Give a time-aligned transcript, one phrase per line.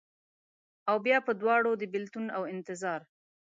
[0.91, 3.01] اوبیا په دواړو، د بیلتون اوانتظار